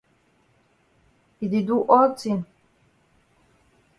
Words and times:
E 1.43 1.45
di 1.51 1.61
do 1.67 1.77
all 1.95 2.09
tin. 2.19 2.39